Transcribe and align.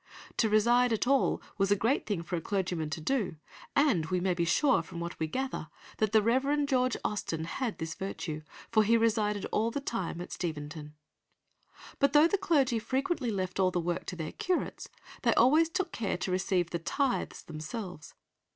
To 0.37 0.49
reside 0.49 0.91
at 0.91 1.05
all 1.05 1.43
was 1.59 1.69
a 1.69 1.75
great 1.75 2.07
thing 2.07 2.23
for 2.23 2.35
a 2.35 2.41
clergyman 2.41 2.89
to 2.89 2.99
do, 2.99 3.35
and 3.75 4.07
we 4.07 4.19
may 4.19 4.33
be 4.33 4.45
sure, 4.45 4.81
from 4.81 4.99
what 4.99 5.19
we 5.19 5.27
gather, 5.27 5.67
that 5.99 6.11
the 6.11 6.23
Rev. 6.23 6.65
George 6.65 6.97
Austen 7.05 7.43
had 7.43 7.77
this 7.77 7.93
virtue, 7.93 8.41
for 8.71 8.81
he 8.83 8.97
resided 8.97 9.45
all 9.51 9.69
the 9.69 9.79
time 9.79 10.19
at 10.19 10.31
Steventon. 10.31 10.95
But 11.99 12.13
though 12.13 12.27
the 12.27 12.39
clergy 12.39 12.79
frequently 12.79 13.29
left 13.29 13.59
all 13.59 13.69
the 13.69 13.79
work 13.79 14.07
to 14.07 14.15
their 14.15 14.31
curates, 14.31 14.89
they 15.21 15.35
always 15.35 15.69
took 15.69 15.91
care 15.91 16.17
to 16.17 16.31
receive 16.31 16.71
the 16.71 16.79
tithes 16.79 17.43
themselves. 17.43 18.15